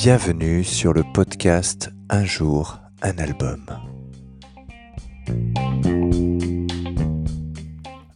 Bienvenue 0.00 0.62
sur 0.62 0.92
le 0.92 1.02
podcast 1.02 1.90
Un 2.08 2.24
jour, 2.24 2.78
un 3.02 3.18
album. 3.18 3.66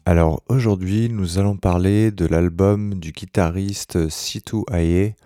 Alors 0.07 0.45
aujourd'hui, 0.49 1.09
nous 1.09 1.41
allons 1.41 1.57
parler 1.57 2.13
de 2.13 2.25
l'album 2.25 2.95
du 2.95 3.11
guitariste 3.11 4.09
Situ 4.11 4.59
Aye. 4.71 5.17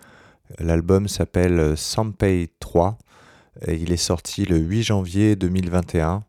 L'album 0.57 1.07
s'appelle 1.07 1.77
Sampei 1.77 2.49
3 2.59 2.97
et 3.67 3.75
il 3.75 3.91
est 3.91 3.95
sorti 3.95 4.43
le 4.45 4.57
8 4.57 4.81
janvier 4.81 5.35
2021. 5.35 6.23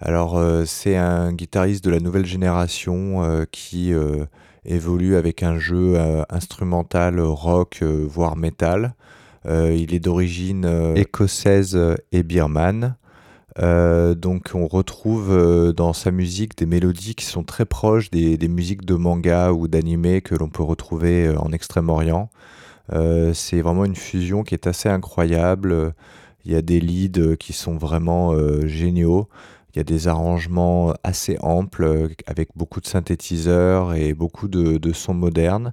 Alors 0.00 0.36
euh, 0.36 0.64
c'est 0.64 0.96
un 0.96 1.32
guitariste 1.32 1.84
de 1.84 1.90
la 1.90 2.00
nouvelle 2.00 2.26
génération 2.26 3.22
euh, 3.22 3.44
qui 3.48 3.94
euh, 3.94 4.24
évolue 4.64 5.14
avec 5.14 5.44
un 5.44 5.60
jeu 5.60 5.96
instrumental 6.28 7.20
rock 7.20 7.84
voire 7.84 8.36
metal. 8.36 8.96
Il 9.46 9.94
est 9.94 10.00
d'origine 10.00 10.94
écossaise 10.96 11.78
et 12.12 12.22
birmane. 12.22 12.96
donc 13.58 14.50
on 14.54 14.66
retrouve 14.66 15.72
dans 15.74 15.92
sa 15.92 16.10
musique 16.10 16.58
des 16.58 16.66
mélodies 16.66 17.14
qui 17.14 17.24
sont 17.24 17.42
très 17.42 17.64
proches 17.64 18.10
des, 18.10 18.36
musiques 18.48 18.84
de 18.84 18.94
manga 18.94 19.52
ou 19.52 19.66
d'anime 19.66 20.20
que 20.20 20.34
l'on 20.34 20.48
peut 20.48 20.62
retrouver 20.62 21.34
en 21.36 21.52
Extrême-Orient. 21.52 22.30
c'est 23.32 23.60
vraiment 23.62 23.84
une 23.84 23.96
fusion 23.96 24.42
qui 24.42 24.54
est 24.54 24.66
assez 24.66 24.88
incroyable. 24.88 25.94
Il 26.44 26.52
y 26.52 26.56
a 26.56 26.62
des 26.62 26.80
leads 26.80 27.36
qui 27.36 27.52
sont 27.52 27.76
vraiment 27.76 28.34
géniaux. 28.66 29.28
Il 29.72 29.78
y 29.78 29.80
a 29.80 29.84
des 29.84 30.08
arrangements 30.08 30.94
assez 31.04 31.38
amples 31.40 31.84
euh, 31.84 32.08
avec 32.26 32.48
beaucoup 32.56 32.80
de 32.80 32.86
synthétiseurs 32.86 33.94
et 33.94 34.14
beaucoup 34.14 34.48
de, 34.48 34.92
sons 34.92 35.14
modernes. 35.14 35.72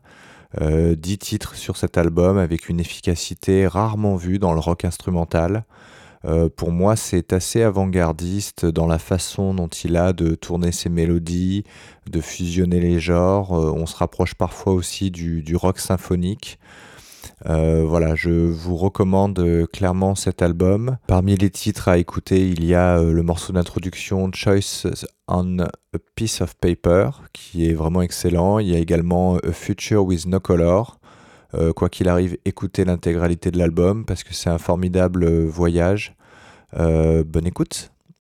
Euh, 0.61 0.95
10 0.95 1.17
titres 1.17 1.55
sur 1.55 1.75
cet 1.77 1.97
album 1.97 2.37
avec 2.37 2.69
une 2.69 2.79
efficacité 2.79 3.67
rarement 3.67 4.15
vue 4.15 4.39
dans 4.39 4.53
le 4.53 4.59
rock 4.59 4.85
instrumental. 4.85 5.65
Euh, 6.25 6.49
pour 6.49 6.71
moi, 6.71 6.95
c'est 6.95 7.33
assez 7.33 7.61
avant-gardiste 7.61 8.65
dans 8.65 8.87
la 8.87 8.97
façon 8.97 9.53
dont 9.53 9.67
il 9.67 9.95
a 9.97 10.13
de 10.13 10.35
tourner 10.35 10.71
ses 10.71 10.89
mélodies, 10.89 11.63
de 12.09 12.21
fusionner 12.21 12.79
les 12.79 12.99
genres. 12.99 13.53
Euh, 13.53 13.71
on 13.71 13.85
se 13.85 13.95
rapproche 13.95 14.33
parfois 14.35 14.73
aussi 14.73 15.11
du 15.11 15.55
rock 15.55 15.79
symphonique. 15.79 16.59
Euh, 17.45 17.85
voilà, 17.85 18.15
je 18.15 18.29
vous 18.29 18.75
recommande 18.75 19.39
euh, 19.39 19.65
clairement 19.67 20.15
cet 20.15 20.41
album. 20.41 20.97
Parmi 21.07 21.35
les 21.35 21.49
titres 21.49 21.87
à 21.87 21.97
écouter, 21.97 22.49
il 22.49 22.65
y 22.65 22.73
a 22.73 22.97
euh, 22.97 23.11
le 23.11 23.23
morceau 23.23 23.53
d'introduction 23.53 24.31
Choice 24.33 24.87
on 25.27 25.59
a 25.59 25.69
Piece 26.15 26.41
of 26.41 26.55
Paper, 26.55 27.09
qui 27.33 27.69
est 27.69 27.73
vraiment 27.73 28.01
excellent. 28.01 28.59
Il 28.59 28.67
y 28.67 28.75
a 28.75 28.79
également 28.79 29.37
A 29.37 29.51
Future 29.51 30.03
with 30.03 30.25
No 30.25 30.39
Color. 30.39 30.99
quoi 31.75 31.89
qu'il 31.89 32.07
arrive, 32.07 32.37
écoutez 32.45 32.85
l'intégralité 32.85 33.51
de 33.51 33.57
l'album 33.57 34.05
parce 34.05 34.23
que 34.23 34.33
c'est 34.33 34.49
un 34.49 34.57
formidable 34.57 35.27
voyage. 35.45 36.15
bonne 36.73 37.45
écoute. 37.45 37.91